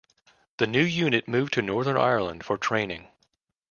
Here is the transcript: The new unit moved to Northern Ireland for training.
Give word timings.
The 0.57 0.65
new 0.65 0.81
unit 0.83 1.27
moved 1.27 1.53
to 1.53 1.61
Northern 1.61 1.95
Ireland 1.95 2.43
for 2.43 2.57
training. 2.57 3.07